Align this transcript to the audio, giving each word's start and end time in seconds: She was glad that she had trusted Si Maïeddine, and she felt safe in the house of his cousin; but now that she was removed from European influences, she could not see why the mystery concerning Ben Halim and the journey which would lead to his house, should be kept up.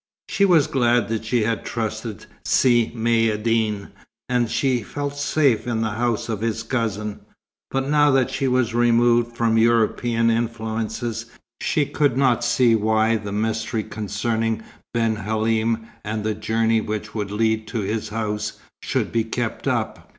She 0.29 0.45
was 0.45 0.65
glad 0.65 1.09
that 1.09 1.25
she 1.25 1.43
had 1.43 1.63
trusted 1.63 2.25
Si 2.43 2.91
Maïeddine, 2.95 3.91
and 4.27 4.49
she 4.49 4.81
felt 4.81 5.15
safe 5.15 5.67
in 5.67 5.81
the 5.81 5.91
house 5.91 6.27
of 6.27 6.41
his 6.41 6.63
cousin; 6.63 7.19
but 7.69 7.87
now 7.87 8.09
that 8.09 8.31
she 8.31 8.47
was 8.47 8.73
removed 8.73 9.37
from 9.37 9.59
European 9.59 10.31
influences, 10.31 11.27
she 11.61 11.85
could 11.85 12.17
not 12.17 12.43
see 12.43 12.73
why 12.73 13.15
the 13.17 13.31
mystery 13.31 13.83
concerning 13.83 14.63
Ben 14.91 15.17
Halim 15.17 15.85
and 16.03 16.23
the 16.23 16.33
journey 16.33 16.81
which 16.81 17.13
would 17.13 17.29
lead 17.29 17.67
to 17.67 17.81
his 17.81 18.09
house, 18.09 18.53
should 18.81 19.11
be 19.11 19.23
kept 19.23 19.67
up. 19.67 20.09